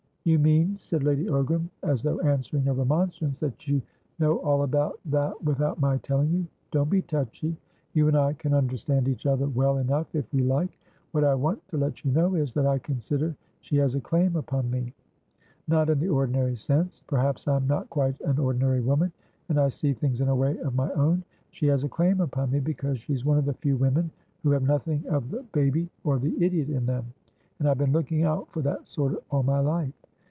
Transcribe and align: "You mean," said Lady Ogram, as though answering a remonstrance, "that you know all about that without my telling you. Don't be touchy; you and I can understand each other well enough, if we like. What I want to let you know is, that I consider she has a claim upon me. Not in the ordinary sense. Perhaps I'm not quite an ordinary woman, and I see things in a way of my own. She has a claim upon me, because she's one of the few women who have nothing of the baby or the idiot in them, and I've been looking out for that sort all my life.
"You 0.23 0.37
mean," 0.37 0.77
said 0.77 1.01
Lady 1.01 1.25
Ogram, 1.25 1.67
as 1.81 2.03
though 2.03 2.19
answering 2.19 2.67
a 2.67 2.73
remonstrance, 2.75 3.39
"that 3.39 3.67
you 3.67 3.81
know 4.19 4.37
all 4.41 4.61
about 4.61 4.99
that 5.05 5.43
without 5.43 5.79
my 5.79 5.97
telling 5.97 6.29
you. 6.29 6.45
Don't 6.69 6.91
be 6.91 7.01
touchy; 7.01 7.57
you 7.93 8.07
and 8.07 8.15
I 8.15 8.33
can 8.33 8.53
understand 8.53 9.07
each 9.07 9.25
other 9.25 9.47
well 9.47 9.79
enough, 9.79 10.13
if 10.13 10.31
we 10.31 10.43
like. 10.43 10.77
What 11.11 11.23
I 11.23 11.33
want 11.33 11.67
to 11.69 11.77
let 11.77 12.05
you 12.05 12.11
know 12.11 12.35
is, 12.35 12.53
that 12.53 12.67
I 12.67 12.77
consider 12.77 13.35
she 13.61 13.77
has 13.77 13.95
a 13.95 13.99
claim 13.99 14.35
upon 14.35 14.69
me. 14.69 14.93
Not 15.67 15.89
in 15.89 15.97
the 15.99 16.09
ordinary 16.09 16.55
sense. 16.55 17.01
Perhaps 17.07 17.47
I'm 17.47 17.65
not 17.65 17.89
quite 17.89 18.21
an 18.21 18.37
ordinary 18.37 18.79
woman, 18.81 19.11
and 19.49 19.59
I 19.59 19.69
see 19.69 19.91
things 19.91 20.21
in 20.21 20.27
a 20.29 20.35
way 20.35 20.55
of 20.59 20.75
my 20.75 20.91
own. 20.91 21.23
She 21.49 21.65
has 21.65 21.83
a 21.83 21.89
claim 21.89 22.21
upon 22.21 22.51
me, 22.51 22.59
because 22.59 22.99
she's 22.99 23.25
one 23.25 23.39
of 23.39 23.45
the 23.45 23.55
few 23.55 23.75
women 23.75 24.11
who 24.43 24.51
have 24.51 24.61
nothing 24.61 25.03
of 25.07 25.31
the 25.31 25.41
baby 25.51 25.89
or 26.03 26.19
the 26.19 26.35
idiot 26.45 26.69
in 26.69 26.85
them, 26.85 27.11
and 27.57 27.67
I've 27.67 27.79
been 27.79 27.91
looking 27.91 28.21
out 28.21 28.47
for 28.51 28.61
that 28.61 28.87
sort 28.87 29.15
all 29.31 29.41
my 29.41 29.57
life. 29.57 29.91